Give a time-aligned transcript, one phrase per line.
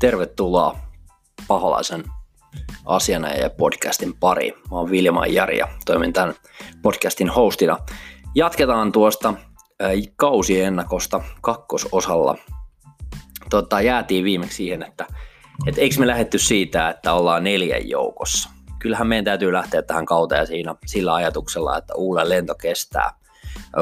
[0.00, 0.76] Tervetuloa
[1.48, 2.04] Paholaisen
[2.86, 4.52] asianajaja podcastin pari.
[4.52, 6.34] Mä oon Vilma Jari ja toimin tämän
[6.82, 7.78] podcastin hostina.
[8.34, 9.34] Jatketaan tuosta
[10.16, 12.36] kausiennakosta kakkososalla.
[13.50, 15.06] Tota, jäätiin viimeksi siihen, että
[15.66, 18.50] et eikö me lähetty siitä, että ollaan neljän joukossa.
[18.78, 23.10] Kyllähän meidän täytyy lähteä tähän kauteen siinä sillä ajatuksella, että Uulen lento kestää.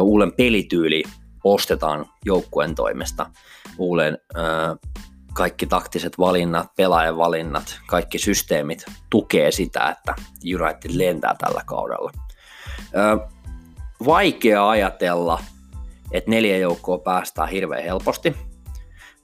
[0.01, 1.03] Uulen pelityyli
[1.45, 3.27] ostetaan joukkueen toimesta.
[3.79, 4.79] Uulen äh,
[5.39, 10.15] kaikki taktiset valinnat, pelaajan valinnat, kaikki systeemit tukee sitä, että
[10.55, 12.13] United lentää tällä kaudella.
[12.97, 13.19] Ö,
[14.07, 15.41] vaikea ajatella,
[16.13, 18.37] että neljä joukkoa päästään hirveän helposti.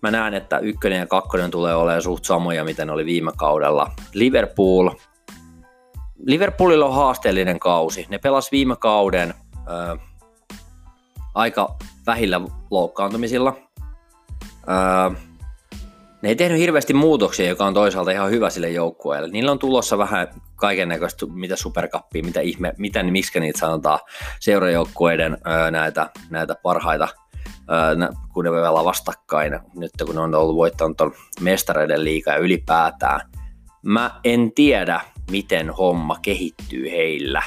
[0.03, 3.91] Mä näen, että ykkönen ja kakkonen tulee olemaan suht samoja, miten oli viime kaudella.
[4.13, 4.91] Liverpool,
[6.27, 8.07] Liverpoolilla on haasteellinen kausi.
[8.09, 9.99] Ne pelas viime kauden ö,
[11.35, 13.57] aika vähillä loukkaantumisilla.
[14.69, 15.34] Ö,
[16.25, 19.29] ne ei tehnyt hirveästi muutoksia, joka on toisaalta ihan hyvä sille joukkueelle.
[19.29, 23.99] Niillä on tulossa vähän kaiken näköistä, mitä superkappia, mitä ihme, mitä, miksi niitä sanotaan,
[24.41, 25.39] seurajoukkueiden
[25.71, 27.09] näitä, näitä parhaita,
[28.33, 33.21] kun ne pelaa vastakkain, nyt kun ne on ollut voittanut tuon mestareiden liikaa ylipäätään.
[33.83, 35.01] Mä en tiedä,
[35.31, 37.43] miten homma kehittyy heillä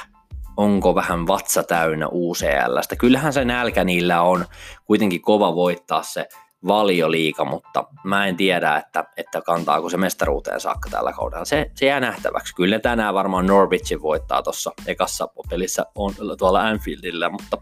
[0.56, 2.96] onko vähän vatsa täynnä UCLstä.
[2.98, 4.44] Kyllähän se nälkä niillä on
[4.84, 6.28] kuitenkin kova voittaa se
[6.66, 11.44] valioliika, mutta mä en tiedä, että, että kantaako se mestaruuteen saakka tällä kaudella.
[11.44, 12.54] Se, se jää nähtäväksi.
[12.54, 17.58] Kyllä tänään varmaan Norwichin voittaa tuossa ekassa pelissä on, tuolla Anfieldillä, mutta,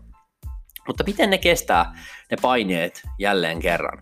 [0.87, 1.99] mutta miten ne kestää
[2.31, 3.99] ne paineet jälleen kerran?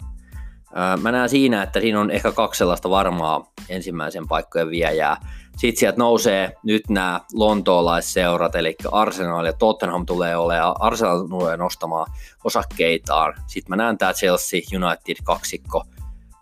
[1.03, 5.17] Mä näen siinä, että siinä on ehkä kaksi sellaista varmaa ensimmäisen paikkojen viejää.
[5.57, 12.13] Sitten sieltä nousee nyt nämä lontoolaisseurat, eli Arsenal ja Tottenham tulee olemaan, Arsenal tulee nostamaan
[12.45, 13.35] osakkeitaan.
[13.47, 15.85] Sitten mä näen tämä Chelsea United kaksikko,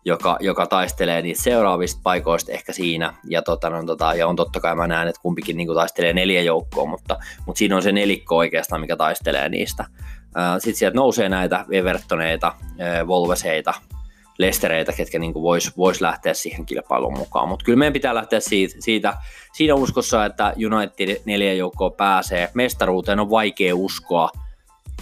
[0.04, 3.14] joka, joka taistelee niistä seuraavista paikoista ehkä siinä.
[3.28, 6.42] Ja, tota, no, tota, ja on totta kai mä näen, että kumpikin niin taistelee neljä
[6.42, 9.84] joukkoa, mutta, mutta siinä on se nelikko oikeastaan, mikä taistelee niistä.
[10.58, 12.54] Sitten sieltä nousee näitä Evertoneita,
[13.06, 13.74] Volveseita,
[14.38, 17.48] lestereitä, ketkä niin vois, vois lähteä siihen kilpailuun mukaan.
[17.48, 19.14] Mutta kyllä meidän pitää lähteä siitä, siitä,
[19.52, 22.50] siinä uskossa, että United neljä joukkoa pääsee.
[22.54, 24.30] Mestaruuteen on vaikea uskoa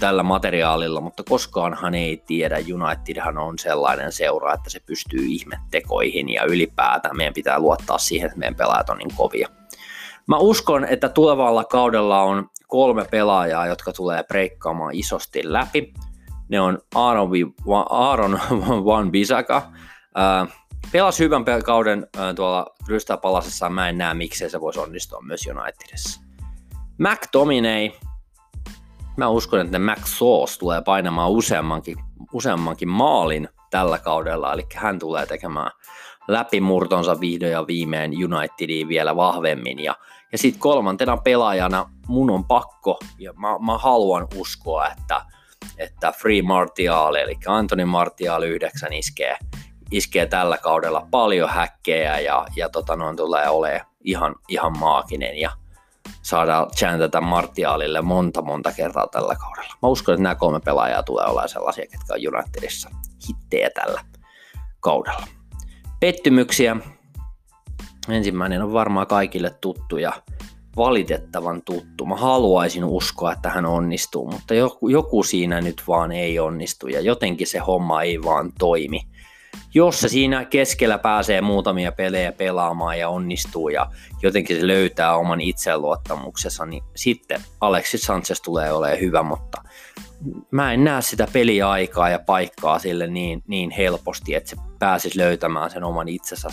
[0.01, 2.57] tällä materiaalilla, mutta koskaanhan ei tiedä.
[2.57, 8.39] Unitedhan on sellainen seura, että se pystyy ihmettekoihin ja ylipäätään meidän pitää luottaa siihen, että
[8.39, 9.49] meidän pelaajat on niin kovia.
[10.27, 15.93] Mä uskon, että tulevalla kaudella on kolme pelaajaa, jotka tulee breikkaamaan isosti läpi
[16.51, 17.31] ne on Aaron,
[17.89, 18.41] Aaron
[18.87, 19.73] Van Bisaka.
[20.93, 22.07] Pelasi hyvän kauden
[22.37, 22.67] tuolla
[23.23, 26.21] Palasessa, mä en näe miksei se voisi onnistua myös Unitedissa.
[26.99, 27.91] McTominay,
[29.17, 31.97] mä uskon, että Mac Sauce tulee painamaan useammankin,
[32.33, 35.71] useammankin maalin tällä kaudella, eli hän tulee tekemään
[36.29, 39.79] läpimurtonsa vihdoin ja viimein Unitediin vielä vahvemmin.
[39.79, 39.95] Ja,
[40.33, 45.25] ja sitten kolmantena pelaajana mun on pakko, ja mä, mä haluan uskoa, että
[45.79, 49.37] että Free Martial, eli Antoni Martial 9 iskee,
[49.91, 55.51] iskee tällä kaudella paljon häkkejä ja, ja tota, noin tulee olemaan ihan, ihan maaginen ja
[56.23, 59.75] saadaan chantata Martialille monta monta kertaa tällä kaudella.
[59.83, 62.91] Mä uskon, että nämä kolme pelaajaa tulee olemaan sellaisia, jotka on Unitedissa
[63.29, 64.05] hittejä tällä
[64.81, 65.27] kaudella.
[66.01, 66.77] Pettymyksiä.
[68.09, 70.13] Ensimmäinen on varmaan kaikille tuttu ja
[70.81, 72.07] valitettavan tuttu.
[72.07, 77.01] Mä haluaisin uskoa, että hän onnistuu, mutta joku, joku siinä nyt vaan ei onnistu ja
[77.01, 79.01] jotenkin se homma ei vaan toimi.
[79.75, 83.87] Jos se siinä keskellä pääsee muutamia pelejä pelaamaan ja onnistuu ja
[84.23, 89.63] jotenkin se löytää oman itseluottamuksensa, niin sitten Alexis Sanchez tulee olemaan hyvä, mutta
[90.51, 95.71] mä en näe sitä peliaikaa ja paikkaa sille niin, niin helposti, että se pääsisi löytämään
[95.71, 96.49] sen oman itsensä.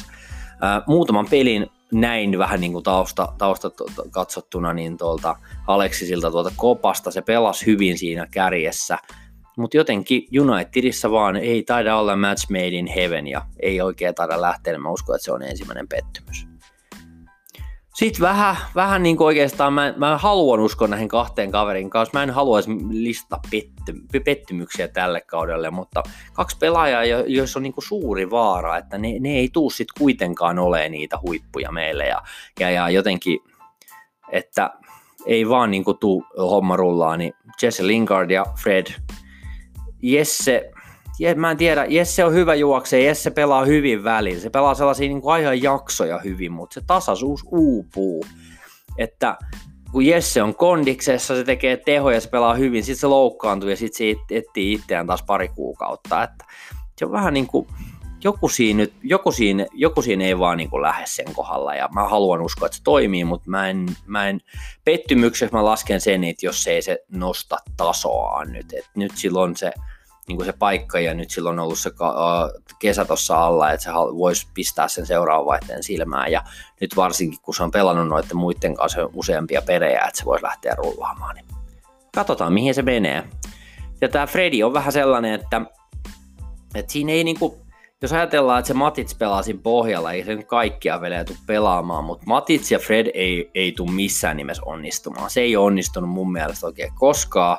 [0.88, 3.72] muutaman pelin näin vähän niin kuin tausta, tausta
[4.12, 5.36] katsottuna niin tuolta
[5.68, 8.98] Aleksisilta tuolta kopasta, se pelasi hyvin siinä kärjessä,
[9.58, 14.42] mutta jotenkin Unitedissa vaan ei taida olla match made in heaven ja ei oikein taida
[14.42, 16.47] lähteä, mä uskon, että se on ensimmäinen pettymys.
[17.98, 22.18] Sitten vähän, vähän niin kuin oikeastaan mä, mä haluan uskoa näihin kahteen kaverin kanssa.
[22.18, 26.04] Mä en haluaisi listata petty, pettymyksiä tälle kaudelle, mutta
[26.34, 30.60] kaksi pelaajaa, joissa on niin kuin suuri vaara, että ne, ne ei tuu sitten kuitenkaan
[30.60, 32.08] ole niitä huippuja meille.
[32.08, 32.22] Ja,
[32.60, 33.40] ja, ja jotenkin,
[34.32, 34.70] että
[35.26, 38.88] ei vaan niin kuin tuu homma rullaa, niin Jesse Lingard ja Fred.
[40.02, 40.72] Jesse,
[41.36, 45.22] mä en tiedä, Jesse on hyvä juokse, Jesse pelaa hyvin välillä, se pelaa sellaisia niin
[45.22, 48.26] kuin jaksoja hyvin, mutta se tasaisuus uupuu,
[48.98, 49.38] että
[49.92, 53.98] kun Jesse on kondiksessa, se tekee tehoja, se pelaa hyvin, sitten se loukkaantuu ja sitten
[53.98, 56.46] se etsii itseään taas pari kuukautta, että
[56.98, 57.68] se on vähän niin kuin,
[58.24, 61.76] joku siinä, nyt, joku siinä, joku siinä ei vaan niin lähde sen kohdalla.
[61.76, 64.40] Ja mä haluan uskoa, että se toimii, mutta mä en, mä en
[64.86, 69.72] pettymyksessä mä lasken sen, että jos ei se nosta tasoaan nyt, että nyt silloin se,
[70.28, 71.92] niin kuin se paikka ja nyt silloin on ollut se
[72.80, 76.44] kesä tuossa alla, että se voisi pistää sen seuraavan vaihteen silmään ja
[76.82, 80.76] nyt varsinkin kun se on pelannut noiden muiden kanssa useampia pelejä, että se voisi lähteä
[80.76, 81.46] rullaamaan, niin
[82.16, 83.24] katsotaan mihin se menee.
[84.02, 85.62] Ja tämä Freddy on vähän sellainen, että,
[86.76, 87.58] että siinä ei niinku,
[88.02, 92.04] jos ajatellaan, että se Matits pelaa siinä pohjalla, ei se nyt kaikkia pelejä tule pelaamaan,
[92.04, 95.30] mutta Matits ja Fred ei, ei tule missään nimessä onnistumaan.
[95.30, 97.58] Se ei onnistunut mun mielestä oikein koskaan.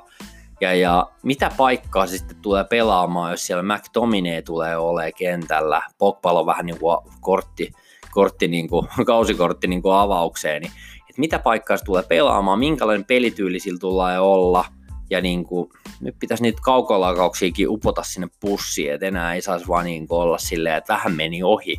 [0.61, 6.33] Ja, ja mitä paikkaa se sitten tulee pelaamaan, jos siellä McTominay tulee olemaan kentällä, Pogba
[6.33, 7.73] on vähän niin kuin kortti,
[8.11, 13.05] kortti niin kuin, kausikortti niin kuin avaukseen, niin että mitä paikkaa se tulee pelaamaan, minkälainen
[13.05, 14.65] pelityyli sillä tulee olla–
[15.11, 15.71] ja niin kuin,
[16.01, 20.77] nyt pitäisi niitä kaukolakauksiakin upota sinne pussiin, että enää ei saisi vaan niin olla silleen,
[20.77, 21.77] että vähän meni ohi.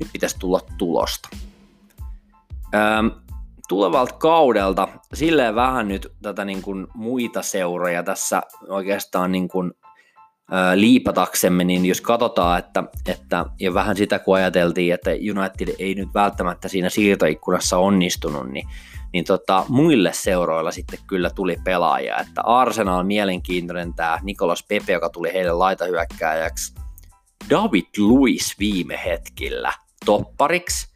[0.00, 1.28] Nyt pitäisi tulla tulosta.
[2.74, 3.10] Öm,
[3.72, 9.72] tulevalta kaudelta silleen vähän nyt tätä niin kuin muita seuroja tässä oikeastaan niin kuin,
[10.50, 15.94] ää, liipataksemme, niin jos katsotaan, että, että, ja vähän sitä kun ajateltiin, että United ei
[15.94, 18.68] nyt välttämättä siinä siirtoikkunassa onnistunut, niin
[19.12, 25.08] niin tota, muille seuroilla sitten kyllä tuli pelaajia, että Arsenal mielenkiintoinen tämä Nikolas Pepe, joka
[25.08, 26.74] tuli heille laitahyökkääjäksi,
[27.50, 29.72] David Luis viime hetkillä
[30.04, 30.91] toppariksi,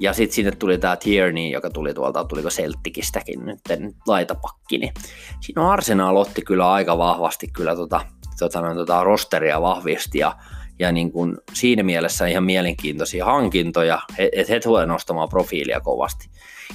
[0.00, 3.60] ja sitten sinne tuli tämä Tierney, joka tuli tuolta, tuliko Celticistäkin nyt
[4.06, 4.92] laitapakki, niin
[5.40, 8.00] siinä on Arsenal otti kyllä aika vahvasti kyllä tota,
[8.38, 10.36] tota, no, tota rosteria vahvisti, ja
[10.78, 16.28] ja niin kuin siinä mielessä ihan mielenkiintoisia hankintoja, että he tulevat nostamaan profiilia kovasti.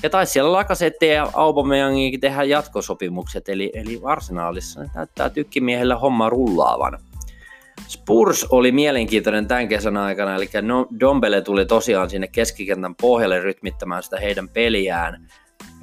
[0.03, 6.99] Ja taisi siellä Lakasette ja Aubameyangikin tehdä jatkosopimukset, eli, eli arsenaalissa näyttää tykkimiehellä homma rullaavan.
[7.87, 10.49] Spurs oli mielenkiintoinen tämän kesän aikana, eli
[10.99, 15.29] Dombele tuli tosiaan sinne keskikentän pohjalle rytmittämään sitä heidän peliään.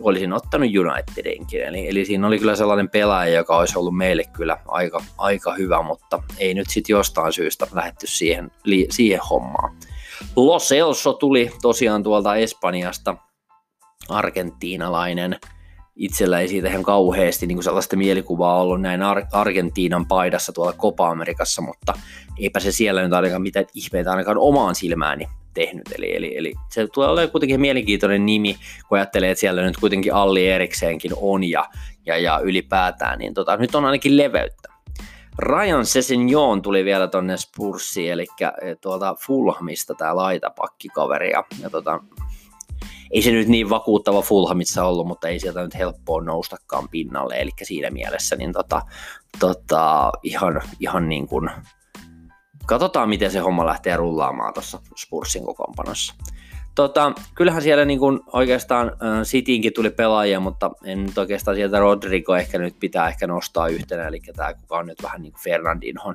[0.01, 4.57] Olisin ottanut Unitedinkin, eli, eli siinä oli kyllä sellainen pelaaja, joka olisi ollut meille kyllä
[4.69, 9.77] aika, aika hyvä, mutta ei nyt sitten jostain syystä lähetty siihen, li, siihen hommaan.
[10.37, 13.17] Los Elso tuli tosiaan tuolta Espanjasta,
[14.09, 15.39] argentiinalainen.
[15.97, 20.73] Itsellä ei siitä ihan kauheasti niin kuin sellaista mielikuvaa ollut näin Ar- Argentiinan paidassa tuolla
[20.73, 21.93] Copa Amerikassa, mutta
[22.39, 25.93] eipä se siellä nyt ainakaan mitään ihmeitä ainakaan omaan silmääni tehnyt.
[25.99, 28.57] Eli, eli, eli se tulee olemaan kuitenkin mielenkiintoinen nimi,
[28.89, 31.65] kun ajattelee, että siellä nyt kuitenkin Alli Erikseenkin on ja,
[32.07, 34.69] ja, ja ylipäätään, niin tota, nyt on ainakin leveyttä.
[35.39, 42.01] Ryan Sessignon tuli vielä tonne Spurssiin, eli eh, tuolta Fulhamista tämä laitapakkikaveri, ja, ja tota,
[43.11, 47.51] ei se nyt niin vakuuttava Fulhamissa ollut, mutta ei sieltä nyt helppoa noustakaan pinnalle, eli
[47.63, 48.83] siinä mielessä niin tota,
[49.41, 51.51] tota, ihan, ihan niin kuin,
[52.67, 56.15] katsotaan miten se homma lähtee rullaamaan tuossa Spursin kokoonpanossa.
[56.75, 61.79] Tota, kyllähän siellä niin kuin oikeastaan äh, Cityinkin tuli pelaajia, mutta en nyt oikeastaan sieltä
[61.79, 65.43] Rodrigo ehkä nyt pitää ehkä nostaa yhtenä, eli tämä kuka on nyt vähän niin kuin
[65.43, 66.15] Fernandinhon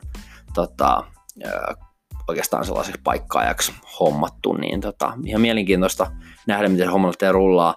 [0.53, 1.03] tota,
[1.45, 1.90] äh,
[2.31, 6.11] oikeastaan sellaiseksi paikkaajaksi hommattu, niin tota, ihan mielenkiintoista
[6.47, 7.75] nähdä, miten homma lähtee rullaa.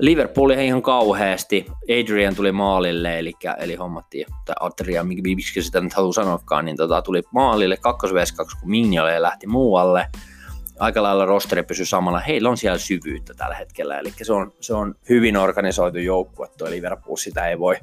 [0.00, 6.12] Liverpool ihan kauheasti, Adrian tuli maalille, eli, eli hommattiin, tai Adrian, miksi sitä nyt haluaa
[6.12, 10.06] sanoakaan, niin tota, tuli maalille 2 vs 2, kun Mignolle ja lähti muualle.
[10.78, 12.18] Aika lailla rosteri pysyi samalla.
[12.18, 16.70] Heillä on siellä syvyyttä tällä hetkellä, eli se on, se on hyvin organisoitu joukkue, tuo
[16.70, 17.76] Liverpool, sitä ei voi,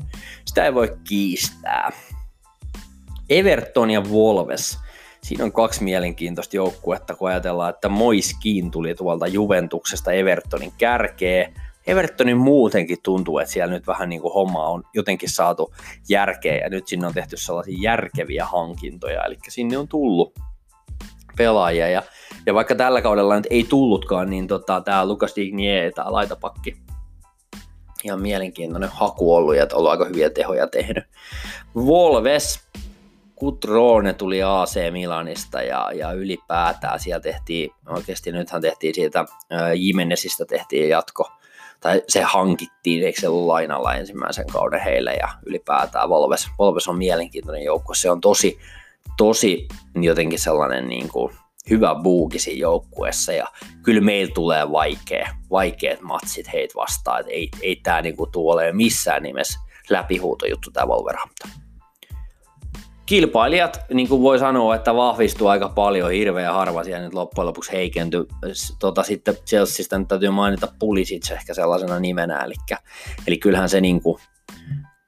[0.45, 1.91] sitä ei voi kiistää.
[3.29, 4.79] Everton ja Wolves
[5.23, 11.51] siinä on kaksi mielenkiintoista joukkuetta, kun ajatellaan, että Moiskiin tuli tuolta Juventuksesta Evertonin kärkeä.
[11.87, 15.73] Evertonin muutenkin tuntuu, että siellä nyt vähän niin kuin homma on jotenkin saatu
[16.09, 20.33] järkeä ja nyt sinne on tehty sellaisia järkeviä hankintoja, eli sinne on tullut
[21.37, 22.03] pelaajia ja,
[22.45, 26.77] ja vaikka tällä kaudella nyt ei tullutkaan, niin tota, tämä Lukas Dignier, tämä laitapakki,
[28.03, 31.03] ihan mielenkiintoinen haku ollut ja ollut aika hyviä tehoja tehnyt.
[31.75, 32.59] Volves,
[33.41, 39.25] Kutrone tuli AC Milanista ja, ja ylipäätään siellä tehtiin, oikeasti nythän tehtiin siitä
[39.75, 41.31] Jimenezistä tehtiin jatko,
[41.79, 46.97] tai se hankittiin, eikö se ollut lainalla ensimmäisen kauden heille ja ylipäätään Volves, Volves on
[46.97, 48.59] mielenkiintoinen joukko, se on tosi,
[49.17, 51.33] tosi jotenkin sellainen niin kuin
[51.69, 53.47] hyvä buukisi joukkuessa ja
[53.83, 58.71] kyllä meillä tulee vaikea, vaikeat matsit heitä vastaan, että ei, ei tämä niin kuin tule
[58.71, 61.51] missään nimessä läpihuutojuttu tämä Wolverhampton
[63.11, 67.71] kilpailijat, niin kuin voi sanoa, että vahvistuu aika paljon, hirveän harva siellä nyt loppujen lopuksi
[67.71, 68.25] heikentyi.
[68.79, 72.53] Tota, sitten Chelseastä nyt täytyy mainita Pulisic ehkä sellaisena nimenä, eli,
[73.27, 74.21] eli kyllähän se niin kuin,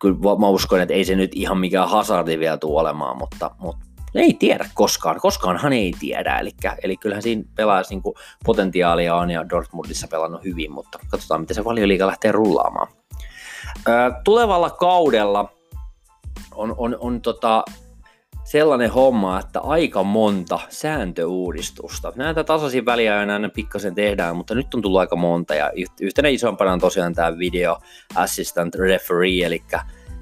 [0.02, 3.86] kyllä mä uskon, että ei se nyt ihan mikään hazardi vielä tule olemaan, mutta, mutta
[4.16, 6.52] ei tiedä koskaan, koskaanhan ei tiedä, eli,
[6.84, 8.14] eli kyllähän siinä pelaajassa niin
[8.46, 12.88] potentiaalia on ja Dortmundissa pelannut hyvin, mutta katsotaan miten se valioliiga lähtee rullaamaan.
[14.24, 15.54] tulevalla kaudella
[16.56, 17.64] on, on, on tota,
[18.44, 22.14] sellainen homma, että aika monta sääntöuudistusta.
[22.16, 25.72] Näitä tasaisin väliä aina pikkasen tehdään, mutta nyt on tullut aika monta ja
[26.02, 27.78] yhtenä isompana on tosiaan tämä video
[28.16, 29.64] assistant referee, eli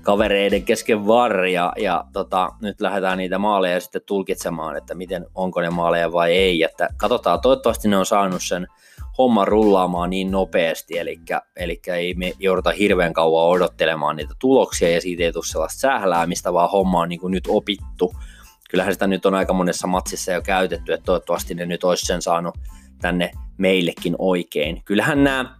[0.01, 5.61] kavereiden kesken varri ja, ja tota, nyt lähdetään niitä maaleja sitten tulkitsemaan, että miten, onko
[5.61, 6.63] ne maaleja vai ei.
[6.63, 8.67] Että katsotaan, toivottavasti ne on saanut sen
[9.17, 11.19] homman rullaamaan niin nopeasti, eli,
[11.55, 16.53] eli ei me jouduta hirveän kauan odottelemaan niitä tuloksia ja siitä ei tule sellaista sähläämistä,
[16.53, 18.13] vaan homma on niin kuin nyt opittu.
[18.69, 22.21] Kyllähän sitä nyt on aika monessa matsissa jo käytetty, että toivottavasti ne nyt olisi sen
[22.21, 22.57] saanut
[23.01, 24.81] tänne meillekin oikein.
[24.85, 25.57] Kyllähän nämä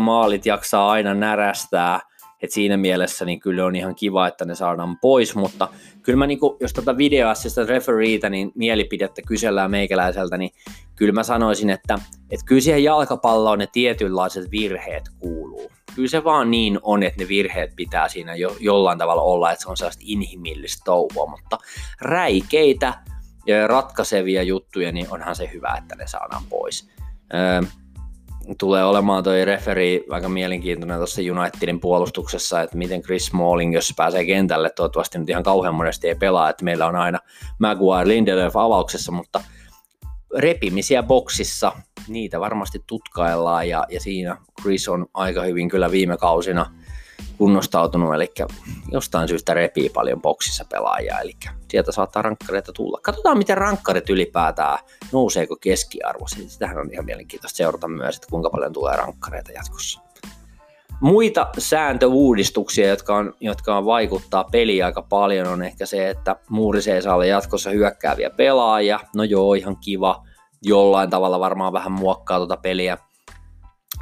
[0.00, 2.00] maalit jaksaa aina närästää,
[2.42, 5.68] et siinä mielessä niin kyllä on ihan kiva, että ne saadaan pois, mutta
[6.02, 10.50] kyllä mä, niin kuin, jos tätä videoassista refereeitä, niin mielipidettä kysellään meikäläiseltä, niin
[10.96, 11.98] kyllä mä sanoisin, että,
[12.30, 15.70] että kyllä siihen jalkapalloon ne tietynlaiset virheet kuuluu.
[15.94, 19.62] Kyllä se vaan niin on, että ne virheet pitää siinä jo, jollain tavalla olla, että
[19.62, 21.58] se on sellaista inhimillistä touhua, mutta
[22.00, 22.94] räikeitä
[23.46, 26.88] ja ratkaisevia juttuja, niin onhan se hyvä, että ne saadaan pois.
[27.34, 27.62] Öö,
[28.58, 34.24] tulee olemaan toi referi aika mielenkiintoinen tuossa Unitedin puolustuksessa, että miten Chris Smalling, jos pääsee
[34.24, 37.18] kentälle, toivottavasti nyt ihan kauhean monesti ei pelaa, että meillä on aina
[37.58, 39.40] Maguire Lindelöf avauksessa, mutta
[40.36, 41.72] repimisiä boksissa,
[42.08, 46.66] niitä varmasti tutkaillaan ja, ja siinä Chris on aika hyvin kyllä viime kausina–
[47.38, 48.32] kunnostautunut, eli
[48.92, 51.32] jostain syystä repii paljon boksissa pelaajia, eli
[51.70, 52.98] sieltä saattaa rankkareita tulla.
[53.02, 54.78] Katsotaan, miten rankkarit ylipäätään,
[55.12, 56.26] nouseeko keskiarvo.
[56.28, 60.00] Sitähän on ihan mielenkiintoista seurata myös, että kuinka paljon tulee rankkareita jatkossa.
[61.00, 66.88] Muita sääntöuudistuksia, jotka, on, jotka on vaikuttaa peliin aika paljon, on ehkä se, että Muuris
[66.88, 69.00] ei saa olla jatkossa hyökkääviä pelaajia.
[69.14, 70.22] No joo, ihan kiva.
[70.62, 72.98] Jollain tavalla varmaan vähän muokkaa tuota peliä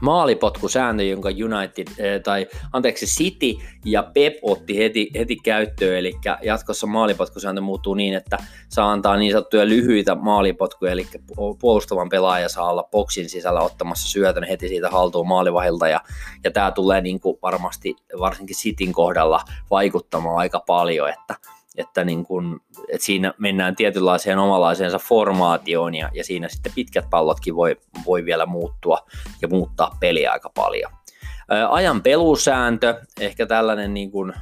[0.04, 6.86] maalipotkusääntö, jonka United, eh, tai anteeksi City ja Pep otti heti, heti käyttöön, eli jatkossa
[6.86, 11.06] maalipotkusääntö muuttuu niin, että saa antaa niin sanottuja lyhyitä maalipotkuja, eli
[11.60, 16.00] puolustavan pelaaja saa olla boksin sisällä ottamassa syötön heti siitä haltuun maalivahilta, ja,
[16.44, 21.34] ja tämä tulee niin kuin varmasti varsinkin Cityn kohdalla vaikuttamaan aika paljon, että
[21.74, 27.56] että, niin kun, että siinä mennään tietynlaiseen omalaiseensa formaatioon ja, ja siinä sitten pitkät pallotkin
[27.56, 27.76] voi,
[28.06, 28.98] voi vielä muuttua
[29.42, 30.92] ja muuttaa peliä aika paljon.
[31.70, 34.32] Ajan pelusääntö, ehkä tällainen niin kun,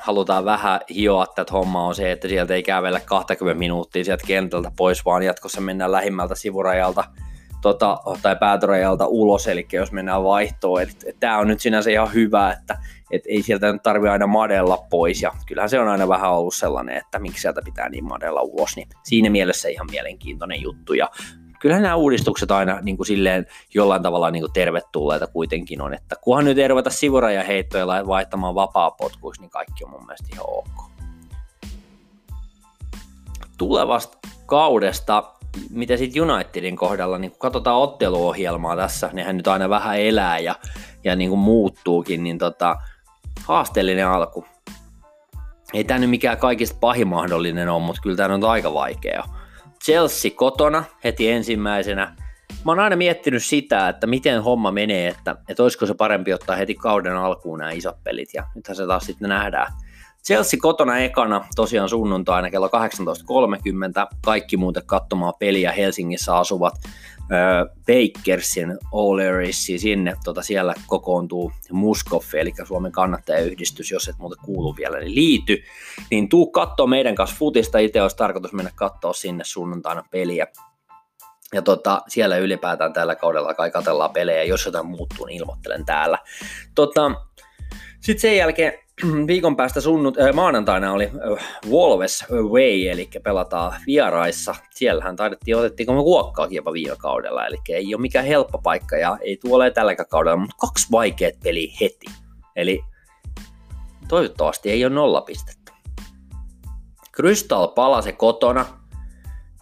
[0.00, 4.72] halutaan vähän hioa tätä hommaa on se, että sieltä ei kävellä 20 minuuttia sieltä kentältä
[4.76, 7.04] pois, vaan jatkossa mennään lähimmältä sivurajalta
[7.62, 10.82] tota, tai päätörajalta ulos, eli jos mennään vaihtoon.
[10.82, 12.78] Eli tämä on nyt sinänsä ihan hyvä, että
[13.10, 16.54] et ei sieltä nyt tarvitse aina madella pois, ja kyllähän se on aina vähän ollut
[16.54, 21.10] sellainen, että miksi sieltä pitää niin madella ulos, niin siinä mielessä ihan mielenkiintoinen juttu, ja
[21.60, 26.16] kyllähän nämä uudistukset aina niin kuin silleen jollain tavalla niin kuin tervetulleita kuitenkin on, että
[26.20, 30.46] kunhan nyt ei ruveta sivuraja heittoja vaihtamaan vapaa potkuiksi, niin kaikki on mun mielestä ihan
[30.48, 30.90] ok.
[33.58, 35.37] Tulevasta kaudesta
[35.70, 40.54] mitä sitten Unitedin kohdalla, niin kun katsotaan otteluohjelmaa tässä, nehän nyt aina vähän elää ja,
[41.04, 42.76] ja niin kuin muuttuukin, niin tota,
[43.44, 44.44] haasteellinen alku.
[45.74, 49.24] Ei tämä nyt mikään kaikista pahin mahdollinen ole, mutta kyllä tämä on aika vaikea.
[49.84, 52.16] Chelsea kotona heti ensimmäisenä.
[52.64, 56.56] Mä oon aina miettinyt sitä, että miten homma menee, että, että olisiko se parempi ottaa
[56.56, 59.72] heti kauden alkuun nämä isot pelit, ja nythän se taas sitten nähdään.
[60.26, 65.72] Chelsea kotona ekana, tosiaan sunnuntaina kello 18.30, kaikki muuten katsomaan peliä.
[65.72, 66.74] Helsingissä asuvat
[67.86, 74.98] Bakersin O'Learysi sinne, tota siellä kokoontuu Muskoffi, eli Suomen kannattajayhdistys, jos et muuten kuulu vielä,
[74.98, 75.62] niin liity,
[76.10, 80.46] niin tuu katsoa meidän kanssa futista, itse olisi tarkoitus mennä katsoa sinne sunnuntaina peliä.
[81.52, 86.18] Ja tota, siellä ylipäätään tällä kaudella kai katellaan pelejä, jos jotain muuttuu, niin ilmoittelen täällä.
[86.74, 87.10] Tota,
[88.00, 88.87] sitten sen jälkeen
[89.26, 94.54] viikon päästä sunnut, äh, maanantaina oli äh, Wolves Away, eli pelataan vieraissa.
[94.70, 99.18] Siellähän taidettiin, otettiinko me kuokkaakin jopa viime kaudella, eli ei ole mikään helppo paikka ja
[99.20, 102.06] ei tule tälläkään kaudella, mutta kaksi vaikeat peliä heti.
[102.56, 102.84] Eli
[104.08, 105.72] toivottavasti ei ole nolla pistettä.
[107.16, 108.66] Crystal Palase kotona,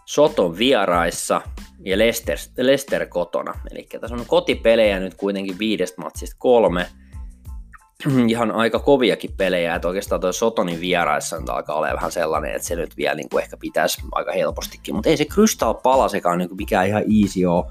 [0.04, 1.40] Soton vieraissa
[1.84, 3.54] ja Leicester, Leicester kotona.
[3.70, 6.86] Eli tässä on kotipelejä nyt kuitenkin viidestä matsista kolme–
[8.28, 12.68] ihan aika koviakin pelejä, että oikeastaan toi Sotonin vieraissa nyt alkaa olla vähän sellainen, että
[12.68, 16.56] se nyt vielä niin kuin ehkä pitäisi aika helpostikin, mutta ei se Crystal Palasekaan niin
[16.56, 17.64] mikään ihan easy ole.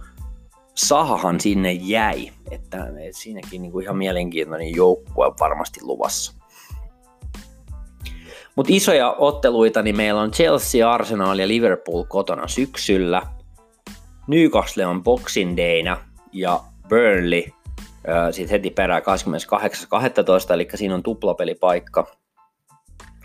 [0.76, 6.34] Sahahan sinne jäi, että, että siinäkin niin kuin ihan mielenkiintoinen joukkue varmasti luvassa.
[8.56, 13.22] Mutta isoja otteluita, niin meillä on Chelsea, Arsenal ja Liverpool kotona syksyllä.
[14.28, 15.98] Newcastle on Boxing Dayna
[16.32, 17.44] ja Burnley
[18.32, 20.54] sitten heti perään 28.12.
[20.54, 22.08] eli siinä on tuplapelipaikka.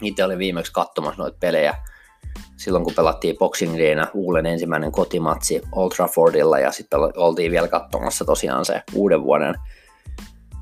[0.02, 1.75] Itse olin viimeksi katsomassa noita pelejä
[2.56, 8.25] silloin, kun pelattiin Boxing Dayna Uulen ensimmäinen kotimatsi Old Traffordilla ja sitten oltiin vielä katsomassa
[8.25, 9.54] tosiaan se uuden vuoden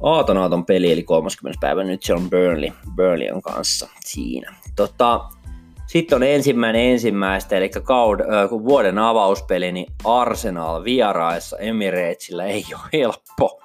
[0.02, 1.60] Aatonaaton peli, eli 30.
[1.60, 4.54] päivä, nyt se on Burnley, Burnley on kanssa siinä.
[4.76, 5.20] Tota,
[5.86, 12.64] sitten on ensimmäinen ensimmäistä, eli kaud, äh, kun vuoden avauspeli, niin Arsenal vieraissa Emiratesillä ei
[12.72, 13.60] ole helppo.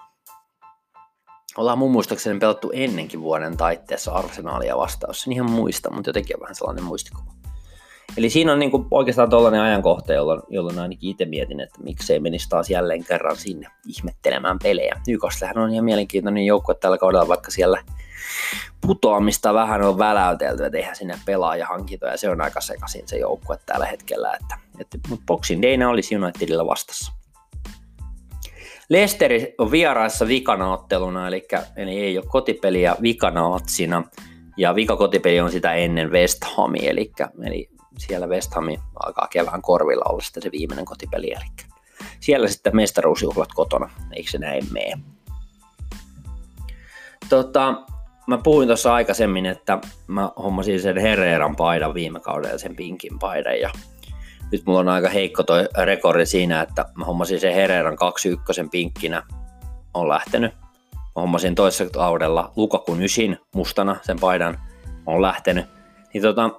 [1.57, 5.27] Ollaan mun muistaakseni pelattu ennenkin vuoden taitteessa Arsenalia vastaus.
[5.27, 7.33] En ihan muista, mutta jotenkin on vähän sellainen muistikuva.
[8.17, 12.19] Eli siinä on niin kuin oikeastaan tuollainen ajankohta, jolloin, jolloin ainakin itse mietin, että miksei
[12.19, 15.01] menisi taas jälleen kerran sinne ihmettelemään pelejä.
[15.07, 17.83] Nykostlehän on ihan mielenkiintoinen joukkue tällä kaudella, vaikka siellä
[18.81, 23.85] putoamista vähän on väläytelty, että eihän sinne pelaajahankintoja, se on aika sekaisin se joukkue tällä
[23.85, 24.33] hetkellä.
[24.41, 27.22] Että, että, mutta Boxing Dayna olisi Unitedilla vastassa.
[28.93, 34.03] Leicesteri on vieraissa vikana otteluna, eli, eli ei ole kotipeliä vikana otsina,
[34.57, 37.11] ja vikakotipeli on sitä ennen West Hamia, eli,
[37.43, 38.65] eli siellä West Ham
[39.05, 41.45] alkaa kevään korvilla olla sitten se viimeinen kotipeli, eli
[42.19, 44.99] siellä sitten mestaruusjuhlat kotona, eikö se näin mene?
[47.29, 47.83] Tota,
[48.27, 53.59] mä puhuin tuossa aikaisemmin, että mä hommasin sen Herreran paidan viime kaudella, sen pinkin paidan,
[53.59, 53.69] ja
[54.53, 57.97] nyt mulla on aika heikko toi rekordi siinä, että mä hommasin sen Herreran
[58.65, 59.23] 2-1 pinkkinä,
[59.93, 60.53] on lähtenyt.
[60.93, 64.59] Mä hommasin toisessa kaudella Lukakun ysin mustana sen paidan,
[65.05, 65.65] on lähtenyt.
[66.13, 66.49] Niin tota,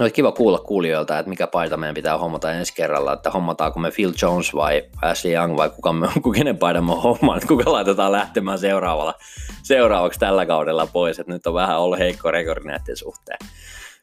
[0.00, 3.90] olisi kiva kuulla kuulijoilta, että mikä paita meidän pitää hommata ensi kerralla, että hommataanko me
[3.90, 8.12] Phil Jones vai Ashley Young vai kuka me, kenen paidan me hommaan, että kuka laitetaan
[8.12, 9.14] lähtemään seuraavalla,
[9.62, 13.38] seuraavaksi tällä kaudella pois, että nyt on vähän ollut heikko rekordi näiden suhteen.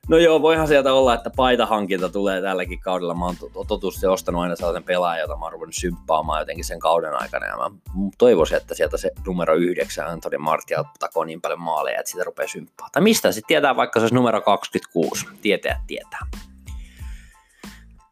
[0.07, 3.13] No joo, voihan sieltä olla, että paitahankinta tulee tälläkin kaudella.
[3.15, 3.35] Mä oon
[3.67, 7.45] totusti ostanut aina sellaisen pelaajan, jota mä oon ruvennut symppaamaan jotenkin sen kauden aikana.
[7.45, 7.71] Ja mä
[8.17, 12.47] toivoisin, että sieltä se numero yhdeksän, Antoni Martia, takoo niin paljon maaleja, että siitä rupeaa
[12.47, 12.89] symppaa.
[12.91, 15.25] Tai mistä sitten tietää, vaikka se olisi numero 26.
[15.41, 16.27] Tietää, tietää.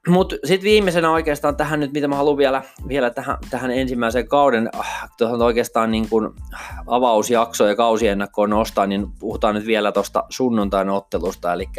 [0.08, 4.70] Mutta sitten viimeisenä oikeastaan tähän nyt, mitä mä haluan vielä, vielä tähän, tähän ensimmäiseen kauden
[4.80, 6.30] äh, tuohon oikeastaan niin kuin
[6.88, 11.70] avausjakso ja kausiennakkoon nostaa, niin puhutaan nyt vielä tuosta sunnuntain ottelusta, eli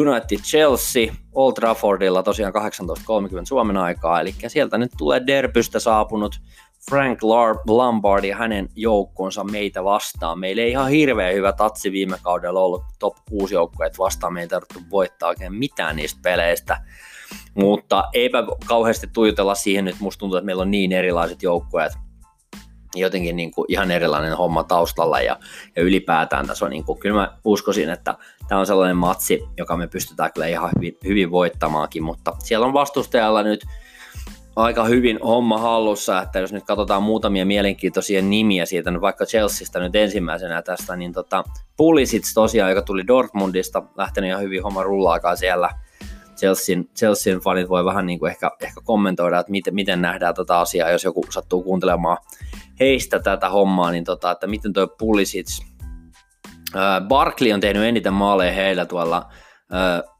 [0.00, 2.60] United Chelsea Old Traffordilla tosiaan 18.30
[3.44, 6.40] Suomen aikaa, eli sieltä nyt tulee Derbystä saapunut
[6.90, 7.18] Frank
[7.66, 10.38] Lombard ja hänen joukkonsa meitä vastaan.
[10.38, 14.32] Meillä ei ihan hirveän hyvä tatsi viime kaudella ollut top 6 joukkueet vastaan.
[14.32, 16.80] Meitä ei tarvittu voittaa oikein mitään niistä peleistä.
[17.54, 20.00] Mutta eipä kauheasti tuijotella siihen nyt.
[20.00, 21.92] Musta tuntuu, että meillä on niin erilaiset joukkueet.
[22.94, 25.38] Jotenkin niin kuin ihan erilainen homma taustalla ja,
[25.76, 28.14] ja ylipäätään tässä on niin kuin, kyllä mä uskoisin, että
[28.48, 32.72] tämä on sellainen matsi, joka me pystytään kyllä ihan hyvin, hyvin voittamaankin, mutta siellä on
[32.72, 33.64] vastustajalla nyt
[34.56, 39.80] aika hyvin homma hallussa, että jos nyt katsotaan muutamia mielenkiintoisia nimiä siitä, nyt vaikka Chelseasta
[39.80, 41.44] nyt ensimmäisenä tästä, niin tota,
[41.76, 45.70] Pulisic tosiaan, joka tuli Dortmundista, lähtenyt ihan hyvin homma rullaakaan siellä.
[46.36, 50.58] Chelsean, Chelsean fanit voi vähän niin kuin ehkä, ehkä kommentoida, että miten, miten nähdään tätä
[50.58, 52.18] asiaa, jos joku sattuu kuuntelemaan
[52.80, 55.64] heistä tätä hommaa, niin tota, että miten tuo Pulisic,
[57.08, 59.28] Barkley on tehnyt eniten maaleja heillä tuolla
[59.74, 60.13] äh,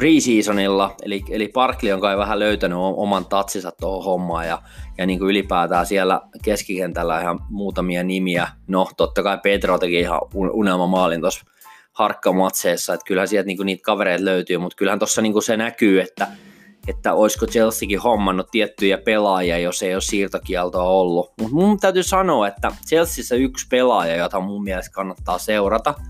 [0.00, 4.62] preseasonilla, eli, eli Parkli on kai vähän löytänyt oman tatsinsa tuohon hommaan ja,
[4.98, 8.48] ja niin kuin ylipäätään siellä keskikentällä ihan muutamia nimiä.
[8.66, 11.44] No totta kai Petro teki ihan unelmamaalin tuossa
[11.92, 16.26] harkkamatseessa, että kyllähän sieltä niinku niitä kavereita löytyy, mutta kyllähän tuossa niinku se näkyy, että,
[16.88, 21.32] että olisiko Chelseakin hommannut tiettyjä pelaajia, jos ei ole siirtokieltoa ollut.
[21.40, 25.94] Mutta mun täytyy sanoa, että Chelseassa yksi pelaaja, jota mun mielestä kannattaa seurata–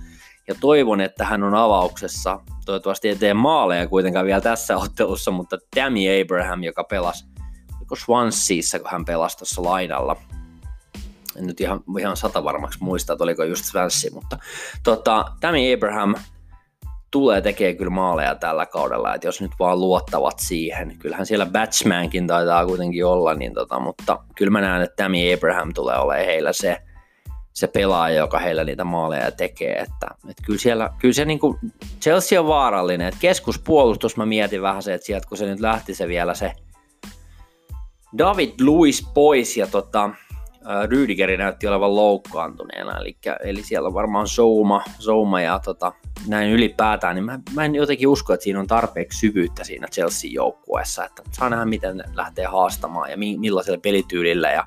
[0.50, 2.40] ja toivon, että hän on avauksessa.
[2.70, 7.24] Toivottavasti ei tee maaleja kuitenkaan vielä tässä ottelussa, mutta Tammy Abraham, joka pelasi,
[7.78, 10.16] oliko Swanseassa, kun hän pelasi tuossa laidalla.
[11.36, 14.38] En nyt ihan, ihan sata varmaksi muista, että oliko just Swansea, mutta
[14.82, 16.14] tota, Tammy Abraham
[17.10, 22.26] tulee tekee kyllä maaleja tällä kaudella, että jos nyt vaan luottavat siihen, kyllähän siellä Batsmankin
[22.26, 26.52] taitaa kuitenkin olla, niin tota, mutta kyllä mä näen, että Tammy Abraham tulee olemaan heillä
[26.52, 26.82] se,
[27.60, 29.72] se pelaaja, joka heillä niitä maaleja tekee.
[29.72, 31.58] Että, että kyllä, siellä, kyllä se niin kuin,
[32.00, 33.08] Chelsea on vaarallinen.
[33.08, 36.52] Että keskuspuolustus mä mietin vähän se, että sieltä kun se nyt lähti se vielä se
[38.18, 40.10] David Luis pois ja tota,
[40.86, 45.92] Rüdigeri näytti olevan loukkaantuneena, eli, eli siellä on varmaan Souma, Souma ja tota,
[46.26, 51.04] näin ylipäätään, niin mä, mä en jotenkin usko, että siinä on tarpeeksi syvyyttä siinä Chelsea-joukkueessa,
[51.04, 54.64] että saa nähdä, miten lähtee haastamaan ja mi, millaisella pelityylillä ja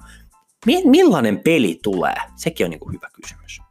[0.65, 2.15] millainen peli tulee?
[2.35, 3.61] Sekin on niin kuin hyvä kysymys.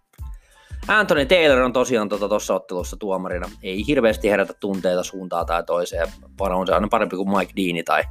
[0.89, 3.51] Anthony Taylor on tosiaan tuossa tota, ottelussa tuomarina.
[3.63, 6.09] Ei hirveästi herätä tunteita suuntaan tai toiseen.
[6.41, 8.03] On se aina parempi kuin Mike Deani tai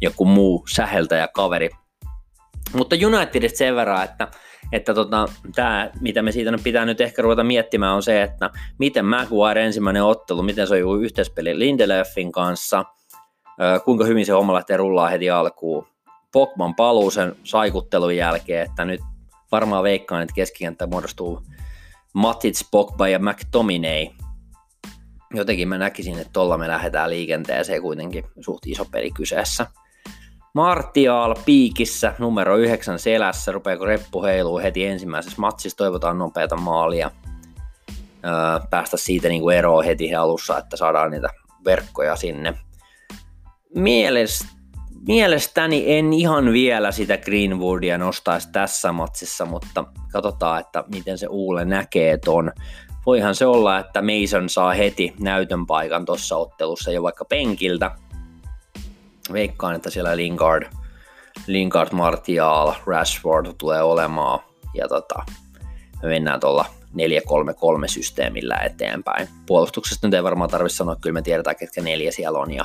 [0.00, 1.70] joku muu säheltäjä kaveri.
[2.72, 4.28] Mutta Unitedista sen verran, että,
[4.72, 9.04] että tota, tämä, mitä me siitä pitää nyt ehkä ruveta miettimään, on se, että miten
[9.04, 12.84] Maguire ensimmäinen ottelu, miten se on yhteispeli Lindelöfin kanssa,
[13.84, 15.91] kuinka hyvin se homma lähtee rullaa heti alkuun.
[16.32, 19.00] Pogman paluu sen saikuttelun jälkeen, että nyt
[19.52, 21.42] varmaan veikkaan, että keskikenttä muodostuu
[22.12, 24.06] Matic, Pogba ja McTominay.
[25.34, 29.66] Jotenkin mä näkisin, että tuolla me lähdetään liikenteeseen kuitenkin suht iso peli kyseessä.
[30.54, 37.10] Martial piikissä, numero yhdeksän selässä, rupeako reppu heiluu heti ensimmäisessä matsissa, toivotaan nopeata maalia.
[38.24, 41.28] Öö, päästä siitä niin kuin eroon heti alussa, että saadaan niitä
[41.64, 42.54] verkkoja sinne.
[43.74, 44.61] Mielestä
[45.08, 51.64] mielestäni en ihan vielä sitä Greenwoodia nostaisi tässä matsissa, mutta katsotaan, että miten se Uule
[51.64, 52.52] näkee ton.
[53.06, 57.90] Voihan se olla, että Mason saa heti näytön paikan tuossa ottelussa jo vaikka penkiltä.
[59.32, 60.70] Veikkaan, että siellä Lingard,
[61.46, 64.40] Lingard Martial, Rashford tulee olemaan.
[64.74, 65.22] Ja tota,
[66.02, 66.94] me mennään tuolla 4-3-3
[67.86, 69.28] systeemillä eteenpäin.
[69.46, 72.64] Puolustuksesta nyt ei varmaan tarvitse sanoa, kyllä me tiedetään, ketkä neljä siellä on ja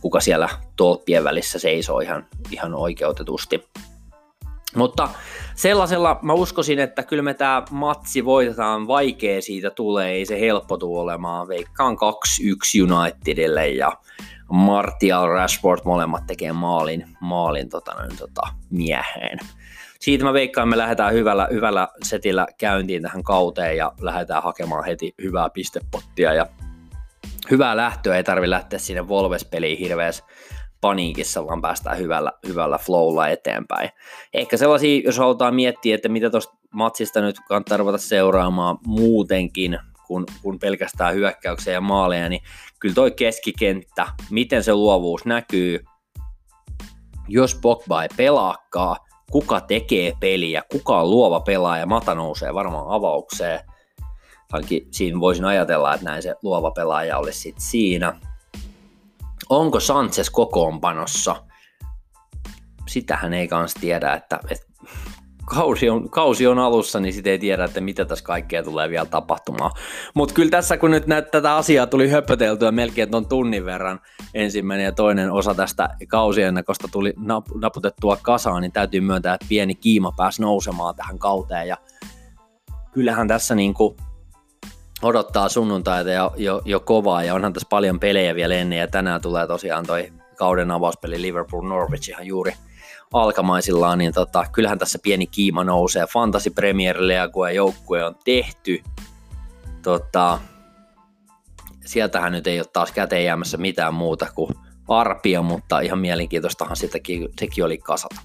[0.00, 3.64] kuka siellä tolppien välissä seisoo ihan, ihan oikeutetusti.
[4.76, 5.08] Mutta
[5.54, 10.76] sellaisella mä uskoisin, että kyllä me tämä matsi voitetaan, vaikea siitä tulee, ei se helppo
[10.76, 11.48] tule olemaan.
[11.48, 11.98] Veikkaan 2-1
[12.92, 13.92] Unitedille ja
[14.50, 19.38] Martial Rashford molemmat tekee maalin, maalin tota, niin, tota, mieheen.
[20.00, 25.14] Siitä mä veikkaan, me lähdetään hyvällä, hyvällä setillä käyntiin tähän kauteen ja lähdetään hakemaan heti
[25.22, 26.46] hyvää pistepottia ja
[27.50, 30.24] hyvää lähtöä, ei tarvi lähteä sinne Volves-peliin hirveässä
[30.80, 33.90] paniikissa, vaan päästään hyvällä, hyvällä flowlla eteenpäin.
[34.34, 40.24] Ehkä sellaisia, jos halutaan miettiä, että mitä tuosta matsista nyt kannattaa ruveta seuraamaan muutenkin, kuin,
[40.42, 42.42] kuin pelkästään hyökkäyksiä ja maaleja, niin
[42.78, 45.84] kyllä toi keskikenttä, miten se luovuus näkyy,
[47.28, 48.96] jos Pogba ei pelaakaan,
[49.30, 53.60] kuka tekee peliä, kuka on luova pelaaja, mata nousee varmaan avaukseen–
[54.52, 58.20] ainakin siinä voisin ajatella, että näin se luova pelaaja olisi sit siinä.
[59.48, 61.36] Onko Sanchez kokoonpanossa?
[62.88, 64.66] Sitähän ei kans tiedä, että, että
[65.46, 69.06] kausi, on, kausi on alussa, niin sitten ei tiedä, että mitä tässä kaikkea tulee vielä
[69.06, 69.70] tapahtumaan.
[70.14, 74.00] Mutta kyllä tässä, kun nyt näitä, tätä asiaa tuli höpöteltyä melkein tuon tunnin verran,
[74.34, 79.74] ensimmäinen ja toinen osa tästä kausiennakosta tuli nap- naputettua kasaan, niin täytyy myöntää, että pieni
[79.74, 81.68] kiima pääsi nousemaan tähän kauteen.
[81.68, 81.76] Ja
[82.92, 83.96] kyllähän tässä niin kuin
[85.02, 89.20] odottaa sunnuntaita jo, jo, jo kovaa ja onhan tässä paljon pelejä vielä ennen ja tänään
[89.20, 92.52] tulee tosiaan toi kauden avauspeli Liverpool Norwich ihan juuri
[93.12, 96.06] alkamaisillaan, niin tota, kyllähän tässä pieni kiima nousee.
[96.06, 98.82] Fantasy Premier League joukkue on tehty.
[99.82, 100.38] Tota,
[101.84, 104.54] sieltähän nyt ei ole taas käteen jäämässä mitään muuta kuin
[104.88, 108.20] arpia, mutta ihan mielenkiintoistahan sitäkin, sekin oli kasata.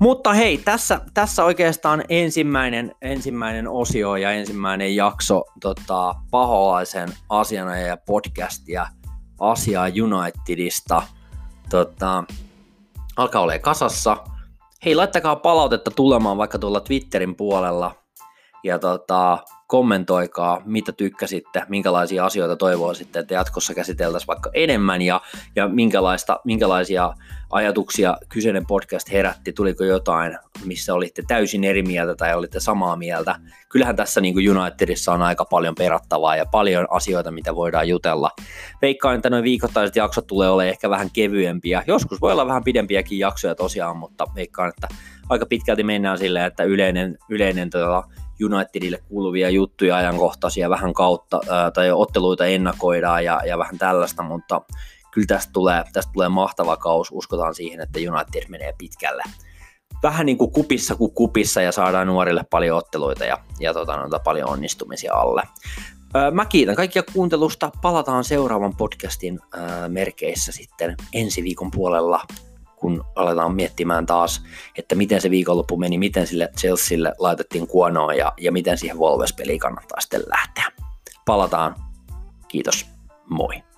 [0.00, 7.96] Mutta hei, tässä, tässä oikeastaan ensimmäinen, ensimmäinen osio ja ensimmäinen jakso tota, paholaisen asiana ja
[7.96, 8.86] podcastia
[9.40, 11.02] asiaa Unitedista.
[11.70, 12.24] Tota,
[13.16, 14.16] alkaa olla kasassa.
[14.84, 17.94] Hei, laittakaa palautetta tulemaan vaikka tuolla Twitterin puolella.
[18.64, 19.38] Ja tota,
[19.70, 25.20] kommentoikaa, mitä tykkäsitte, minkälaisia asioita toivoisitte, että jatkossa käsiteltäisiin vaikka enemmän ja,
[25.56, 27.12] ja minkälaista, minkälaisia
[27.50, 33.34] ajatuksia kyseinen podcast herätti, tuliko jotain, missä olitte täysin eri mieltä tai olitte samaa mieltä.
[33.68, 38.30] Kyllähän tässä niin kuin Unitedissa on aika paljon perattavaa ja paljon asioita, mitä voidaan jutella.
[38.82, 41.84] Veikkaan, että noin viikoittaiset jaksot tulee olemaan ehkä vähän kevyempiä.
[41.86, 44.88] Joskus voi olla vähän pidempiäkin jaksoja tosiaan, mutta veikkaan, että
[45.28, 48.02] aika pitkälti mennään silleen, että yleinen, yleinen tota,
[48.44, 54.60] Unitedille kuuluvia juttuja ajankohtaisia vähän kautta, ää, tai otteluita ennakoidaan ja, ja vähän tällaista, mutta
[55.10, 59.22] kyllä tästä tulee, tästä tulee mahtava kaus, uskotaan siihen, että United menee pitkälle.
[60.02, 64.18] Vähän niin kuin kupissa kuin kupissa ja saadaan nuorille paljon otteluita ja, ja tota, noita
[64.18, 65.42] paljon onnistumisia alle.
[66.32, 67.70] Mä kiitän kaikkia kuuntelusta.
[67.82, 69.40] Palataan seuraavan podcastin
[69.88, 72.20] merkeissä sitten ensi viikon puolella
[72.80, 74.42] kun aletaan miettimään taas,
[74.78, 79.58] että miten se viikonloppu meni, miten sille Chelsealle laitettiin kuonoa ja, ja miten siihen Wolves-peliin
[79.58, 80.64] kannattaa sitten lähteä.
[81.26, 81.74] Palataan.
[82.48, 82.86] Kiitos.
[83.28, 83.69] Moi.